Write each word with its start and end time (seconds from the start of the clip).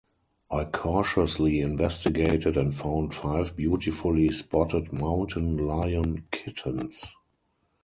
I 0.49 0.63
cautiously 0.65 1.59
investigated 1.61 2.57
and 2.57 2.73
found 2.73 3.13
five 3.13 3.55
beautifully 3.55 4.31
spotted 4.31 4.91
mountain 4.91 5.57
lion 5.57 6.25
kittens. 6.31 7.15